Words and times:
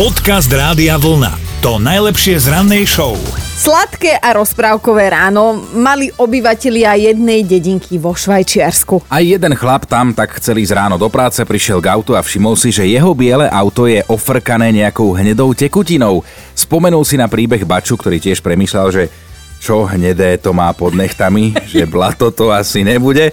Podcast 0.00 0.48
Rádia 0.48 0.96
Vlna. 0.96 1.60
To 1.60 1.76
najlepšie 1.76 2.40
z 2.40 2.48
rannej 2.48 2.88
show. 2.88 3.20
Sladké 3.36 4.16
a 4.16 4.32
rozprávkové 4.32 5.12
ráno 5.12 5.60
mali 5.76 6.08
obyvatelia 6.16 6.96
jednej 6.96 7.44
dedinky 7.44 8.00
vo 8.00 8.16
Švajčiarsku. 8.16 9.04
Aj 9.12 9.20
jeden 9.20 9.52
chlap 9.52 9.84
tam 9.84 10.16
tak 10.16 10.40
chcel 10.40 10.56
ísť 10.64 10.72
ráno 10.72 10.96
do 10.96 11.12
práce, 11.12 11.44
prišiel 11.44 11.84
k 11.84 11.92
autu 11.92 12.16
a 12.16 12.24
všimol 12.24 12.56
si, 12.56 12.72
že 12.72 12.88
jeho 12.88 13.12
biele 13.12 13.44
auto 13.52 13.84
je 13.84 14.00
ofrkané 14.08 14.72
nejakou 14.72 15.12
hnedou 15.12 15.52
tekutinou. 15.52 16.24
Spomenul 16.56 17.04
si 17.04 17.20
na 17.20 17.28
príbeh 17.28 17.68
Baču, 17.68 18.00
ktorý 18.00 18.24
tiež 18.24 18.40
premýšľal, 18.40 18.88
že 18.88 19.12
čo 19.60 19.84
hnedé 19.84 20.40
to 20.40 20.56
má 20.56 20.72
pod 20.72 20.96
nechtami, 20.96 21.52
že 21.68 21.84
blato 21.84 22.32
to 22.32 22.48
asi 22.48 22.80
nebude. 22.80 23.28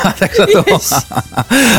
A 0.00 0.16
tak 0.16 0.32
sa 0.32 0.48
toho, 0.48 0.80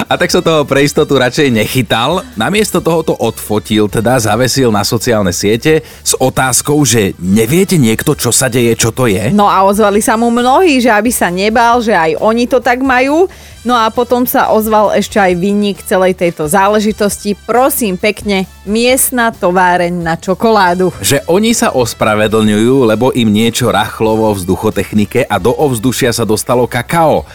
a 0.05 0.13
tak 0.13 0.29
sa 0.29 0.39
toho 0.45 0.61
pre 0.69 0.85
istotu 0.85 1.17
radšej 1.17 1.49
nechytal. 1.49 2.21
Namiesto 2.37 2.85
toho 2.85 3.01
to 3.01 3.17
odfotil, 3.17 3.89
teda 3.89 4.21
zavesil 4.21 4.69
na 4.69 4.85
sociálne 4.85 5.33
siete 5.33 5.81
s 6.05 6.13
otázkou, 6.21 6.85
že 6.85 7.17
neviete 7.17 7.81
niekto, 7.81 8.13
čo 8.13 8.29
sa 8.29 8.45
deje, 8.45 8.77
čo 8.77 8.93
to 8.93 9.09
je? 9.09 9.33
No 9.33 9.49
a 9.49 9.65
ozvali 9.65 10.05
sa 10.05 10.13
mu 10.13 10.29
mnohí, 10.29 10.77
že 10.77 10.93
aby 10.93 11.09
sa 11.09 11.33
nebal, 11.33 11.81
že 11.81 11.97
aj 11.97 12.21
oni 12.21 12.45
to 12.45 12.61
tak 12.61 12.85
majú. 12.85 13.25
No 13.65 13.75
a 13.75 13.91
potom 13.91 14.23
sa 14.23 14.55
ozval 14.55 14.95
ešte 14.95 15.19
aj 15.19 15.35
vinník 15.35 15.83
celej 15.83 16.15
tejto 16.15 16.47
záležitosti. 16.47 17.35
Prosím 17.35 17.99
pekne, 17.99 18.47
miestna 18.69 19.33
továreň 19.33 19.91
na 19.91 20.15
čokoládu. 20.15 20.93
Že 21.01 21.25
oni 21.25 21.57
sa 21.57 21.73
ospravedlňujú, 21.73 22.85
lebo 22.85 23.09
im 23.17 23.27
niečo 23.33 23.73
rachlo 23.73 24.15
vo 24.15 24.29
vzduchotechnike 24.37 25.25
a 25.25 25.35
do 25.41 25.49
ovzdušia 25.51 26.13
sa 26.13 26.23
dostalo 26.23 26.69
kakao. 26.69 27.25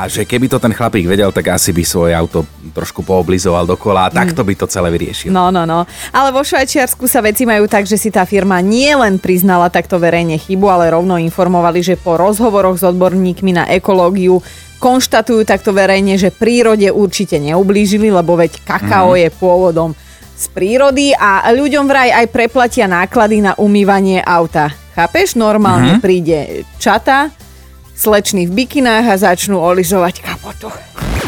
A 0.00 0.06
že 0.08 0.24
keby 0.24 0.48
to 0.48 0.62
ten 0.62 0.72
chlapík 0.72 1.04
vedel, 1.04 1.28
tak 1.28 1.50
asi 1.52 1.74
by 1.76 1.82
svoje 1.84 2.16
auto 2.16 2.46
trošku 2.72 3.04
pooblizoval 3.04 3.68
dokola 3.68 4.08
a 4.08 4.12
takto 4.12 4.40
by 4.46 4.54
to 4.56 4.64
celé 4.70 4.88
vyriešil. 4.88 5.28
No, 5.28 5.52
no, 5.52 5.68
no. 5.68 5.84
Ale 6.14 6.32
vo 6.32 6.40
Švajčiarsku 6.40 7.04
sa 7.04 7.20
veci 7.20 7.44
majú 7.44 7.68
tak, 7.68 7.84
že 7.84 8.00
si 8.00 8.08
tá 8.08 8.24
firma 8.24 8.64
nielen 8.64 9.20
priznala 9.20 9.68
takto 9.68 10.00
verejne 10.00 10.40
chybu, 10.40 10.66
ale 10.72 10.94
rovno 10.94 11.20
informovali, 11.20 11.84
že 11.84 12.00
po 12.00 12.16
rozhovoroch 12.16 12.80
s 12.80 12.86
odborníkmi 12.86 13.52
na 13.52 13.64
ekológiu 13.68 14.40
konštatujú 14.80 15.44
takto 15.44 15.76
verejne, 15.76 16.16
že 16.16 16.32
prírode 16.32 16.88
určite 16.88 17.36
neublížili, 17.36 18.08
lebo 18.08 18.40
veď 18.40 18.64
kakao 18.64 19.12
mm. 19.12 19.18
je 19.20 19.28
pôvodom 19.36 19.90
z 20.40 20.46
prírody 20.56 21.12
a 21.12 21.52
ľuďom 21.52 21.84
vraj 21.84 22.08
aj 22.16 22.32
preplatia 22.32 22.88
náklady 22.88 23.44
na 23.44 23.52
umývanie 23.60 24.24
auta. 24.24 24.72
Chápeš? 24.96 25.36
Normálne 25.36 26.00
mm-hmm. 26.00 26.04
príde 26.04 26.64
čata, 26.80 27.28
slečny 27.92 28.48
v 28.48 28.64
bikinách 28.64 29.04
a 29.12 29.16
začnú 29.20 29.60
olizovať 29.60 30.24
kapotu. 30.24 30.72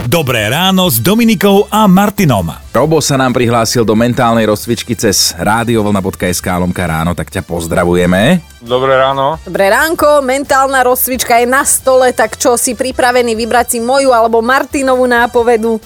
Dobré 0.08 0.50
ráno 0.50 0.90
s 0.90 0.98
Dominikou 0.98 1.70
a 1.70 1.86
Martinom. 1.86 2.50
Robo 2.74 2.98
sa 2.98 3.14
nám 3.14 3.36
prihlásil 3.36 3.86
do 3.86 3.94
mentálnej 3.94 4.48
rozcvičky 4.50 4.98
cez 4.98 5.30
radiovlna.sk 5.38 6.42
lomka 6.58 6.88
ráno, 6.88 7.14
tak 7.14 7.30
ťa 7.30 7.46
pozdravujeme. 7.46 8.42
Dobré 8.64 8.98
ráno. 8.98 9.38
Dobré 9.46 9.70
ránko, 9.70 10.24
mentálna 10.26 10.82
rozcvička 10.82 11.38
je 11.38 11.46
na 11.46 11.62
stole, 11.62 12.10
tak 12.16 12.34
čo 12.34 12.58
si 12.58 12.74
pripravený 12.74 13.38
vybrať 13.38 13.76
si 13.76 13.78
moju 13.78 14.10
alebo 14.10 14.42
Martinovú 14.42 15.06
nápovedu? 15.06 15.78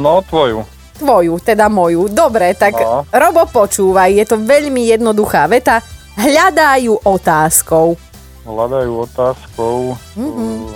No, 0.00 0.24
tvoju. 0.24 0.75
Tvoju, 0.96 1.38
teda 1.44 1.68
moju. 1.68 2.08
Dobre, 2.08 2.56
tak 2.56 2.74
No. 2.80 3.04
Robo 3.12 3.44
počúvaj, 3.46 4.10
je 4.16 4.24
to 4.24 4.36
veľmi 4.40 4.88
jednoduchá 4.88 5.44
veta. 5.46 5.84
Hľadajú 6.16 7.04
otázkou. 7.04 7.96
Hľadajú 8.48 8.92
otázkou. 9.04 9.96
Mhm. 10.16 10.72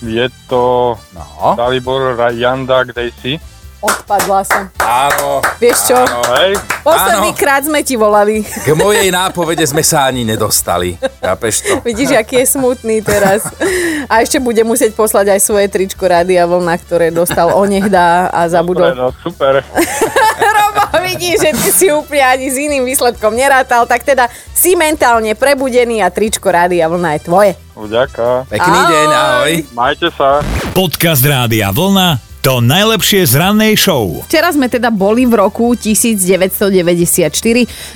Je 0.00 0.26
to 0.48 0.96
No. 1.12 1.54
Dalibor 1.54 2.16
Janda, 2.32 2.82
kde 2.88 3.12
si? 3.20 3.36
Odpadla 3.80 4.44
som. 4.44 4.68
Áno. 4.76 5.40
Vieš 5.56 5.88
čo? 5.88 5.96
Áno. 5.96 6.20
Hej, 6.36 6.52
Posledný 6.80 7.32
Áno. 7.32 7.38
krát 7.38 7.62
sme 7.62 7.80
ti 7.80 7.96
volali. 7.96 8.44
K 8.44 8.72
mojej 8.72 9.08
nápovede 9.08 9.64
sme 9.64 9.80
sa 9.80 10.04
ani 10.04 10.20
nedostali. 10.22 11.00
Chápeš 11.18 11.64
to? 11.64 11.72
Vidíš, 11.80 12.12
aký 12.12 12.40
je 12.40 12.46
smutný 12.50 13.00
teraz. 13.00 13.48
A 14.04 14.20
ešte 14.20 14.36
bude 14.36 14.60
musieť 14.62 14.92
poslať 14.92 15.32
aj 15.32 15.40
svoje 15.40 15.66
tričko 15.66 16.04
Rádia 16.04 16.44
Vlna, 16.44 16.76
ktoré 16.78 17.08
dostal 17.08 17.52
onehda 17.52 18.28
a 18.28 18.44
dobre, 18.44 18.52
zabudol. 18.52 18.88
no 18.92 19.08
super. 19.16 19.64
Robo, 20.60 20.82
vidíš, 21.00 21.40
že 21.40 21.50
ty 21.52 21.68
si 21.70 21.86
úplne 21.88 22.22
ani 22.22 22.46
s 22.48 22.56
iným 22.56 22.84
výsledkom 22.84 23.32
nerátal, 23.32 23.84
tak 23.84 24.02
teda 24.02 24.28
si 24.52 24.76
mentálne 24.76 25.32
prebudený 25.32 26.00
a 26.00 26.08
tričko 26.08 26.48
Rádia 26.48 26.84
Vlna 26.84 27.16
je 27.16 27.20
tvoje. 27.22 27.52
Vďaka. 27.72 28.44
Pekný 28.44 28.76
Ahoj. 28.78 28.90
deň, 28.92 29.08
ahoj. 29.10 29.52
Majte 29.72 30.08
sa. 30.12 30.44
Podcast 30.72 31.24
Rádia 31.24 31.72
Vlna. 31.72 32.29
To 32.40 32.64
najlepšie 32.64 33.28
z 33.28 33.36
rannej 33.36 33.76
show. 33.76 34.24
Včera 34.24 34.48
sme 34.48 34.64
teda 34.64 34.88
boli 34.88 35.28
v 35.28 35.44
roku 35.44 35.76
1994, 35.76 37.28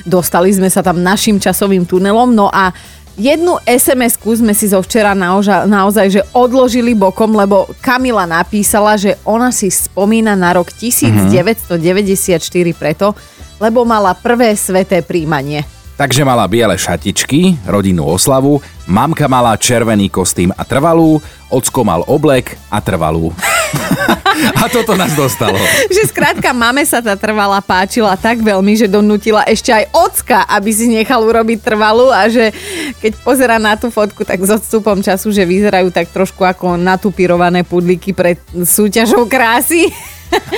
dostali 0.05 0.53
sme 0.53 0.69
sa 0.69 0.85
tam 0.85 1.01
našim 1.01 1.41
časovým 1.41 1.89
tunelom, 1.89 2.37
no 2.37 2.53
a 2.53 2.69
jednu 3.17 3.57
SMS-ku 3.65 4.37
sme 4.37 4.53
si 4.53 4.69
zo 4.69 4.85
včera 4.85 5.17
naoža, 5.17 5.65
naozaj 5.65 6.07
že 6.13 6.21
odložili 6.37 6.93
bokom, 6.93 7.33
lebo 7.33 7.73
Kamila 7.81 8.29
napísala, 8.29 9.01
že 9.01 9.17
ona 9.25 9.49
si 9.49 9.73
spomína 9.73 10.37
na 10.37 10.53
rok 10.53 10.69
1994 10.77 12.37
preto, 12.77 13.17
lebo 13.57 13.89
mala 13.89 14.13
prvé 14.13 14.53
sveté 14.61 15.01
príjmanie. 15.01 15.65
Takže 15.97 16.21
mala 16.21 16.45
biele 16.45 16.77
šatičky, 16.77 17.65
rodinnú 17.65 18.13
oslavu, 18.13 18.61
mamka 18.85 19.25
mala 19.25 19.57
červený 19.57 20.13
kostým 20.13 20.53
a 20.53 20.69
trvalú, 20.69 21.17
ocko 21.49 21.81
mal 21.81 22.05
oblek 22.05 22.61
a 22.69 22.85
trvalú. 22.85 23.33
a 24.63 24.65
toto 24.71 24.99
nás 24.99 25.15
dostalo. 25.15 25.57
že 25.91 26.03
skrátka 26.11 26.51
mame 26.51 26.83
sa 26.83 26.99
tá 26.99 27.15
trvala 27.15 27.63
páčila 27.63 28.15
tak 28.19 28.43
veľmi, 28.43 28.75
že 28.75 28.91
donútila 28.91 29.47
ešte 29.47 29.71
aj 29.71 29.85
ocka, 29.95 30.39
aby 30.49 30.71
si 30.75 30.91
nechal 30.91 31.23
urobiť 31.23 31.59
trvalú 31.63 32.11
a 32.11 32.27
že 32.27 32.51
keď 32.99 33.13
pozera 33.23 33.57
na 33.63 33.79
tú 33.79 33.89
fotku, 33.89 34.27
tak 34.27 34.43
s 34.43 34.51
odstupom 34.51 34.99
času, 35.01 35.31
že 35.31 35.47
vyzerajú 35.47 35.95
tak 35.95 36.11
trošku 36.11 36.43
ako 36.43 36.75
natupírované 36.81 37.63
pudliky 37.63 38.11
pred 38.11 38.41
súťažou 38.53 39.27
krásy. 39.31 39.91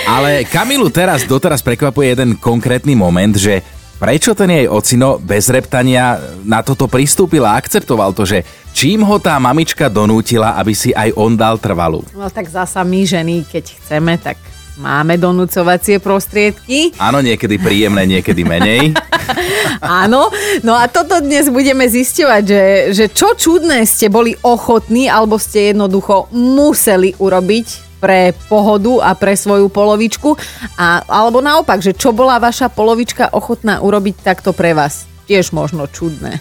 Ale 0.09 0.48
Kamilu 0.48 0.88
teraz 0.88 1.28
doteraz 1.28 1.60
prekvapuje 1.60 2.16
jeden 2.16 2.31
konkrétny 2.41 2.97
moment, 2.97 3.37
že 3.37 3.60
prečo 3.97 4.37
ten 4.37 4.53
jej 4.53 4.67
ocino 4.69 5.17
bez 5.17 5.49
reptania 5.49 6.21
na 6.45 6.61
toto 6.61 6.87
pristúpil 6.87 7.45
a 7.45 7.57
akceptoval 7.57 8.12
to, 8.12 8.29
že 8.29 8.45
čím 8.77 9.01
ho 9.03 9.17
tá 9.17 9.41
mamička 9.41 9.89
donútila, 9.89 10.57
aby 10.61 10.77
si 10.77 10.93
aj 10.93 11.17
on 11.17 11.33
dal 11.33 11.57
trvalú. 11.57 12.05
No 12.12 12.29
tak 12.29 12.49
zasa 12.49 12.84
my 12.84 13.01
ženy, 13.09 13.49
keď 13.49 13.65
chceme, 13.81 14.21
tak 14.21 14.37
máme 14.77 15.17
donúcovacie 15.17 15.97
prostriedky. 15.99 16.93
Áno, 17.01 17.25
niekedy 17.25 17.57
príjemné, 17.57 18.05
niekedy 18.05 18.45
menej. 18.45 18.93
Áno, 19.81 20.28
no 20.61 20.73
a 20.77 20.89
toto 20.89 21.21
dnes 21.21 21.49
budeme 21.49 21.89
zisťovať, 21.89 22.43
že, 22.45 22.65
že 22.93 23.05
čo 23.09 23.33
čudné 23.37 23.84
ste 23.89 24.13
boli 24.13 24.37
ochotní 24.45 25.09
alebo 25.09 25.41
ste 25.41 25.73
jednoducho 25.73 26.28
museli 26.33 27.17
urobiť 27.17 27.86
pre 27.99 28.37
pohodu 28.47 29.03
a 29.03 29.11
pre 29.17 29.34
svoju 29.34 29.73
polovičku 29.73 30.37
a, 30.77 31.03
alebo 31.09 31.41
naopak, 31.41 31.81
že 31.81 31.97
čo 31.97 32.12
bola 32.12 32.37
vaša 32.37 32.69
polovička 32.69 33.33
ochotná 33.33 33.81
urobiť 33.81 34.23
takto 34.23 34.53
pre 34.53 34.77
vás. 34.77 35.09
Tiež 35.27 35.51
možno 35.51 35.91
čudné. 35.91 36.39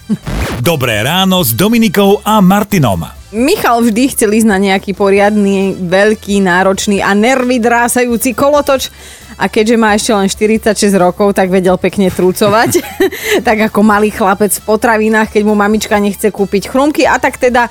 Dobré 0.61 1.01
ráno 1.01 1.41
s 1.41 1.57
Dominikou 1.57 2.21
a 2.21 2.37
Martinom. 2.37 3.01
Michal 3.33 3.81
vždy 3.81 4.13
chcel 4.13 4.31
ísť 4.37 4.47
na 4.47 4.61
nejaký 4.61 4.93
poriadny, 4.93 5.73
veľký, 5.75 6.39
náročný 6.45 7.01
a 7.01 7.11
nervy 7.17 7.57
drásajúci 7.57 8.37
kolotoč 8.37 8.93
a 9.35 9.51
keďže 9.51 9.75
má 9.75 9.91
ešte 9.91 10.11
len 10.15 10.29
46 10.31 10.87
rokov, 10.95 11.35
tak 11.35 11.51
vedel 11.51 11.75
pekne 11.75 12.07
trúcovať. 12.07 12.79
tak 13.47 13.67
ako 13.67 13.83
malý 13.83 14.13
chlapec 14.13 14.55
v 14.55 14.63
potravinách, 14.63 15.33
keď 15.33 15.41
mu 15.43 15.57
mamička 15.57 15.99
nechce 15.99 16.31
kúpiť 16.31 16.71
chrumky 16.71 17.03
a 17.03 17.19
tak 17.19 17.35
teda 17.35 17.67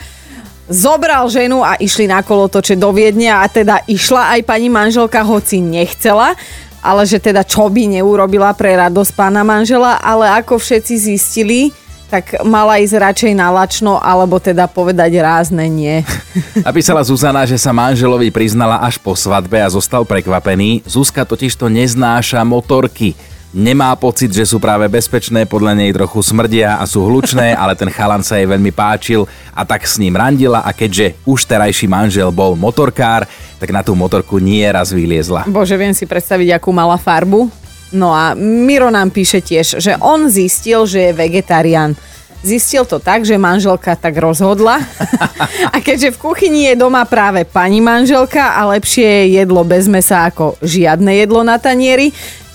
zobral 0.69 1.29
ženu 1.29 1.61
a 1.61 1.77
išli 1.77 2.09
na 2.09 2.25
kolotoče 2.25 2.77
do 2.77 2.93
Viedne 2.93 3.33
a 3.33 3.45
teda 3.49 3.85
išla 3.85 4.39
aj 4.39 4.41
pani 4.49 4.69
manželka, 4.73 5.21
hoci 5.21 5.61
nechcela, 5.61 6.33
ale 6.85 7.03
že 7.09 7.21
teda 7.21 7.45
čo 7.45 7.69
by 7.69 8.01
neurobila 8.01 8.53
pre 8.53 8.77
radosť 8.77 9.13
pána 9.17 9.41
manžela, 9.41 9.97
ale 10.01 10.29
ako 10.41 10.61
všetci 10.61 10.95
zistili, 10.97 11.73
tak 12.13 12.45
mala 12.47 12.79
ísť 12.79 12.95
radšej 13.01 13.33
na 13.35 13.49
lačno, 13.51 13.99
alebo 13.99 14.39
teda 14.39 14.69
povedať 14.69 15.19
rázne 15.19 15.67
nie. 15.67 16.05
Napísala 16.69 17.03
Zuzana, 17.03 17.43
že 17.49 17.59
sa 17.59 17.73
manželovi 17.75 18.31
priznala 18.31 18.79
až 18.85 19.01
po 19.01 19.17
svadbe 19.17 19.59
a 19.59 19.67
zostal 19.73 20.05
prekvapený. 20.07 20.85
Zuzka 20.87 21.25
totiž 21.25 21.57
to 21.57 21.67
neznáša 21.73 22.45
motorky. 22.47 23.19
Nemá 23.55 23.95
pocit, 23.95 24.35
že 24.35 24.43
sú 24.43 24.59
práve 24.59 24.91
bezpečné, 24.91 25.47
podľa 25.47 25.79
nej 25.79 25.95
trochu 25.95 26.27
smrdia 26.27 26.75
a 26.75 26.91
sú 26.91 27.07
hlučné, 27.07 27.55
ale 27.63 27.79
ten 27.79 27.87
chalan 27.87 28.19
sa 28.27 28.35
jej 28.35 28.51
veľmi 28.51 28.75
páčil 28.75 29.31
a 29.55 29.63
tak 29.63 29.87
s 29.87 30.03
ním 30.03 30.19
randila 30.19 30.67
a 30.67 30.75
keďže 30.75 31.15
už 31.23 31.47
terajší 31.47 31.87
manžel 31.87 32.35
bol 32.35 32.59
motorkár, 32.59 33.31
tak 33.63 33.71
na 33.71 33.87
tú 33.87 33.95
motorku 33.95 34.43
nie 34.43 34.67
raz 34.67 34.91
vyliezla. 34.91 35.47
Bože, 35.47 35.79
viem 35.79 35.95
si 35.95 36.03
predstaviť, 36.03 36.59
akú 36.59 36.75
mala 36.75 36.99
farbu. 36.99 37.47
No 37.95 38.11
a 38.11 38.35
Miro 38.35 38.91
nám 38.91 39.15
píše 39.15 39.39
tiež, 39.39 39.79
že 39.79 39.95
on 40.03 40.27
zistil, 40.27 40.83
že 40.83 41.11
je 41.11 41.13
vegetarián. 41.15 41.95
Zistil 42.43 42.83
to 42.85 42.99
tak, 42.99 43.23
že 43.23 43.39
manželka 43.39 43.95
tak 43.95 44.19
rozhodla. 44.21 44.77
A 45.73 45.81
keďže 45.81 46.13
v 46.13 46.21
kuchyni 46.21 46.69
je 46.69 46.77
doma 46.77 47.01
práve 47.09 47.49
pani 47.49 47.81
manželka 47.81 48.53
a 48.53 48.69
lepšie 48.69 49.01
je 49.01 49.41
jedlo 49.41 49.65
bez 49.65 49.89
mesa 49.89 50.29
ako 50.29 50.61
žiadne 50.61 51.09
jedlo 51.25 51.41
na 51.41 51.57
tanieri, 51.57 52.13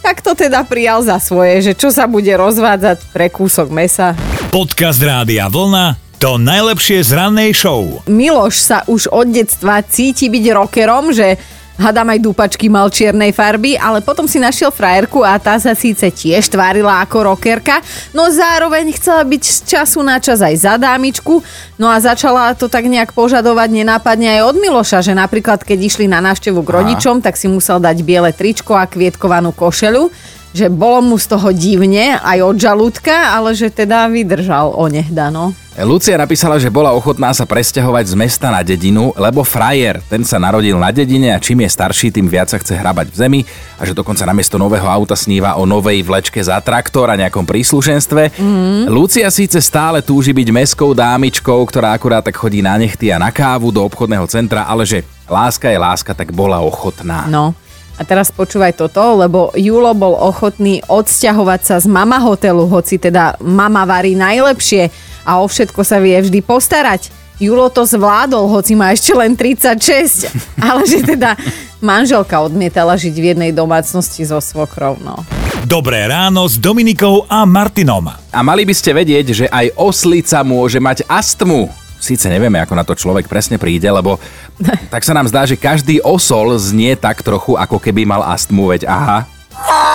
tak 0.10 0.26
to 0.26 0.34
teda 0.34 0.66
prijal 0.66 1.06
za 1.06 1.22
svoje, 1.22 1.62
že 1.62 1.78
čo 1.78 1.94
sa 1.94 2.10
bude 2.10 2.34
rozvádzať 2.34 3.14
pre 3.14 3.30
kúsok 3.30 3.70
mesa. 3.70 4.18
Podcast 4.50 4.98
Rádia 4.98 5.46
Vlna 5.46 6.02
to 6.18 6.42
najlepšie 6.42 7.06
z 7.06 7.14
rannej 7.14 7.54
show. 7.54 8.02
Miloš 8.10 8.58
sa 8.58 8.82
už 8.90 9.06
od 9.14 9.30
detstva 9.30 9.86
cíti 9.86 10.34
byť 10.34 10.46
rockerom, 10.50 11.14
že 11.14 11.38
Hadám 11.80 12.12
aj 12.12 12.20
dúpačky 12.20 12.68
mal 12.68 12.92
čiernej 12.92 13.32
farby, 13.32 13.80
ale 13.80 14.04
potom 14.04 14.28
si 14.28 14.36
našiel 14.36 14.68
frajerku 14.68 15.24
a 15.24 15.40
tá 15.40 15.56
sa 15.56 15.72
síce 15.72 16.12
tiež 16.12 16.52
tvárila 16.52 17.00
ako 17.00 17.32
rockerka, 17.32 17.80
no 18.12 18.28
zároveň 18.28 18.92
chcela 19.00 19.24
byť 19.24 19.44
z 19.48 19.58
času 19.64 20.04
na 20.04 20.20
čas 20.20 20.44
aj 20.44 20.56
za 20.60 20.76
dámičku, 20.76 21.40
no 21.80 21.88
a 21.88 21.96
začala 22.04 22.52
to 22.52 22.68
tak 22.68 22.84
nejak 22.84 23.16
požadovať 23.16 23.72
nenápadne 23.72 24.28
aj 24.28 24.52
od 24.52 24.56
Miloša, 24.60 25.00
že 25.00 25.16
napríklad 25.16 25.64
keď 25.64 25.80
išli 25.80 26.12
na 26.12 26.20
návštevu 26.20 26.60
k 26.68 26.74
rodičom, 26.84 27.24
tak 27.24 27.40
si 27.40 27.48
musel 27.48 27.80
dať 27.80 28.04
biele 28.04 28.36
tričko 28.36 28.76
a 28.76 28.84
kvietkovanú 28.84 29.56
košelu, 29.56 30.12
že 30.52 30.68
bolo 30.68 31.00
mu 31.00 31.16
z 31.16 31.32
toho 31.32 31.56
divne 31.56 32.20
aj 32.20 32.44
od 32.44 32.58
žalúdka, 32.60 33.40
ale 33.40 33.56
že 33.56 33.72
teda 33.72 34.12
vydržal 34.12 34.76
onehda, 34.76 35.32
no. 35.32 35.56
Lucia 35.80 36.20
napísala, 36.20 36.60
že 36.60 36.68
bola 36.68 36.92
ochotná 36.92 37.32
sa 37.32 37.48
presťahovať 37.48 38.12
z 38.12 38.16
mesta 38.20 38.52
na 38.52 38.60
dedinu, 38.60 39.16
lebo 39.16 39.48
frajer, 39.48 40.04
ten 40.12 40.28
sa 40.28 40.36
narodil 40.36 40.76
na 40.76 40.92
dedine 40.92 41.32
a 41.32 41.40
čím 41.40 41.64
je 41.64 41.72
starší, 41.72 42.12
tým 42.12 42.28
viac 42.28 42.52
sa 42.52 42.60
chce 42.60 42.76
hrabať 42.76 43.08
v 43.08 43.16
zemi 43.16 43.42
a 43.80 43.88
že 43.88 43.96
dokonca 43.96 44.28
namiesto 44.28 44.60
nového 44.60 44.84
auta 44.84 45.16
sníva 45.16 45.56
o 45.56 45.64
novej 45.64 46.04
vlečke 46.04 46.44
za 46.44 46.60
traktor 46.60 47.08
a 47.08 47.16
nejakom 47.16 47.48
príslušenstve. 47.48 48.36
Mm. 48.36 48.92
Lucia 48.92 49.32
síce 49.32 49.64
stále 49.64 50.04
túži 50.04 50.36
byť 50.36 50.48
meskou 50.52 50.92
dámičkou, 50.92 51.64
ktorá 51.72 51.96
akurát 51.96 52.28
tak 52.28 52.36
chodí 52.36 52.60
na 52.60 52.76
nechty 52.76 53.08
a 53.08 53.22
na 53.22 53.32
kávu 53.32 53.72
do 53.72 53.80
obchodného 53.80 54.28
centra, 54.28 54.68
ale 54.68 54.84
že 54.84 55.08
láska 55.32 55.72
je 55.72 55.80
láska, 55.80 56.12
tak 56.12 56.36
bola 56.36 56.60
ochotná. 56.60 57.24
No, 57.32 57.56
a 57.96 58.08
teraz 58.08 58.32
počúvaj 58.32 58.80
toto, 58.80 59.00
lebo 59.20 59.52
Julo 59.60 59.92
bol 59.92 60.16
ochotný 60.16 60.80
odsťahovať 60.88 61.62
sa 61.64 61.76
z 61.84 61.88
mama 61.92 62.20
hotelu, 62.20 62.64
hoci 62.68 62.96
teda 62.96 63.36
mama 63.44 63.84
varí 63.84 64.16
najlepšie 64.16 65.09
a 65.28 65.40
o 65.40 65.46
všetko 65.48 65.82
sa 65.84 65.98
vie 66.00 66.16
vždy 66.20 66.40
postarať. 66.44 67.12
Julo 67.40 67.72
to 67.72 67.88
zvládol, 67.88 68.52
hoci 68.52 68.76
má 68.76 68.92
ešte 68.92 69.16
len 69.16 69.32
36, 69.32 70.28
ale 70.68 70.84
že 70.84 71.00
teda 71.00 71.40
manželka 71.80 72.36
odmietala 72.44 73.00
žiť 73.00 73.16
v 73.16 73.26
jednej 73.32 73.52
domácnosti 73.56 74.28
so 74.28 74.44
svokrou. 74.44 75.00
No. 75.00 75.24
Dobré 75.64 76.04
ráno 76.12 76.44
s 76.44 76.60
Dominikou 76.60 77.24
a 77.32 77.48
Martinom. 77.48 78.12
A 78.12 78.40
mali 78.44 78.68
by 78.68 78.76
ste 78.76 78.92
vedieť, 78.92 79.26
že 79.32 79.46
aj 79.48 79.72
oslica 79.80 80.44
môže 80.44 80.84
mať 80.84 81.08
astmu. 81.08 81.72
Síce 82.00 82.28
nevieme, 82.32 82.60
ako 82.60 82.74
na 82.76 82.84
to 82.84 82.96
človek 82.96 83.28
presne 83.28 83.56
príde, 83.56 83.88
lebo 83.88 84.20
tak 84.94 85.08
sa 85.08 85.16
nám 85.16 85.32
zdá, 85.32 85.48
že 85.48 85.56
každý 85.56 86.04
osol 86.04 86.60
znie 86.60 87.00
tak 87.00 87.24
trochu, 87.24 87.56
ako 87.56 87.80
keby 87.80 88.04
mal 88.04 88.24
astmu, 88.24 88.72
veď 88.76 88.84
aha. 88.88 89.20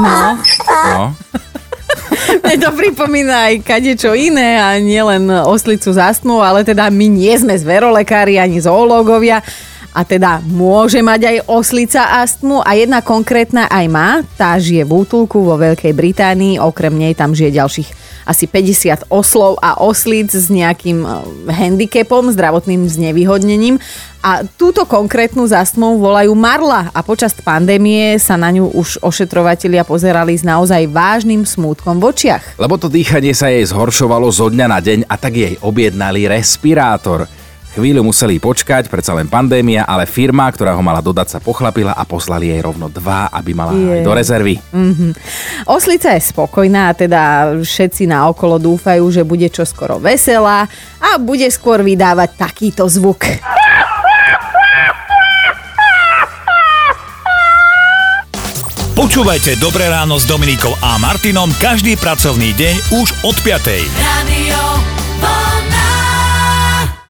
no. 0.00 0.18
No. 0.66 1.04
Mne 2.42 2.56
to 2.58 2.70
pripomína 2.74 3.52
aj 3.52 3.54
kadečo 3.62 4.14
iné 4.14 4.58
a 4.58 4.78
nielen 4.78 5.30
oslicu 5.46 5.90
z 5.94 5.98
astmu, 5.98 6.42
ale 6.42 6.62
teda 6.66 6.90
my 6.90 7.06
nie 7.06 7.34
sme 7.34 7.54
zverolekári 7.54 8.38
ani 8.38 8.62
zoológovia 8.62 9.42
a 9.96 10.04
teda 10.04 10.44
môže 10.44 11.00
mať 11.00 11.20
aj 11.24 11.36
oslica 11.48 12.20
astmu 12.20 12.60
a 12.60 12.76
jedna 12.76 13.00
konkrétna 13.00 13.64
aj 13.72 13.86
má. 13.88 14.20
Tá 14.36 14.60
žije 14.60 14.84
v 14.84 14.92
útulku 14.92 15.40
vo 15.40 15.56
Veľkej 15.56 15.96
Británii, 15.96 16.60
okrem 16.60 16.92
nej 16.92 17.16
tam 17.16 17.32
žije 17.32 17.56
ďalších 17.56 17.88
asi 18.26 18.50
50 18.50 19.06
oslov 19.08 19.56
a 19.62 19.78
oslíc 19.78 20.34
s 20.34 20.50
nejakým 20.50 21.06
eh, 21.06 21.10
handicapom, 21.54 22.28
zdravotným 22.34 22.84
znevýhodnením. 22.90 23.78
A 24.26 24.42
túto 24.42 24.82
konkrétnu 24.82 25.46
zastmou 25.46 26.02
volajú 26.02 26.34
Marla 26.34 26.90
a 26.90 27.00
počas 27.06 27.30
pandémie 27.30 28.18
sa 28.18 28.34
na 28.34 28.50
ňu 28.50 28.74
už 28.74 28.98
ošetrovatelia 28.98 29.86
pozerali 29.86 30.34
s 30.34 30.42
naozaj 30.42 30.90
vážnym 30.90 31.46
smútkom 31.46 32.02
v 32.02 32.10
očiach. 32.10 32.58
Lebo 32.58 32.74
to 32.74 32.90
dýchanie 32.90 33.30
sa 33.30 33.54
jej 33.54 33.62
zhoršovalo 33.62 34.26
zo 34.34 34.50
dňa 34.50 34.66
na 34.66 34.82
deň 34.82 35.06
a 35.06 35.14
tak 35.14 35.38
jej 35.38 35.54
objednali 35.62 36.26
respirátor. 36.26 37.30
Chvíľu 37.76 38.08
museli 38.08 38.40
počkať, 38.40 38.88
predsa 38.88 39.12
len 39.12 39.28
pandémia, 39.28 39.84
ale 39.84 40.08
firma, 40.08 40.48
ktorá 40.48 40.72
ho 40.72 40.80
mala 40.80 41.04
dodať, 41.04 41.36
sa 41.36 41.44
pochlapila 41.44 41.92
a 41.92 42.08
poslali 42.08 42.48
jej 42.48 42.64
rovno 42.64 42.88
dva, 42.88 43.28
aby 43.28 43.52
mala 43.52 43.76
je. 43.76 44.00
aj 44.00 44.00
do 44.00 44.12
rezervy. 44.16 44.56
Mm-hmm. 44.72 45.10
Oslica 45.68 46.16
je 46.16 46.24
spokojná, 46.24 46.96
teda 46.96 47.52
všetci 47.60 48.08
na 48.08 48.32
okolo 48.32 48.56
dúfajú, 48.56 49.04
že 49.12 49.28
bude 49.28 49.52
čoskoro 49.52 50.00
veselá 50.00 50.64
a 50.96 51.20
bude 51.20 51.44
skôr 51.52 51.84
vydávať 51.84 52.40
takýto 52.40 52.88
zvuk. 52.88 53.28
Počúvajte 58.96 59.60
Dobré 59.60 59.92
ráno 59.92 60.16
s 60.16 60.24
Dominikou 60.24 60.72
a 60.80 60.96
Martinom 60.96 61.52
každý 61.60 62.00
pracovný 62.00 62.56
deň 62.56 62.96
už 63.04 63.08
od 63.28 63.36
5. 63.44 63.84
Radio 64.00 64.45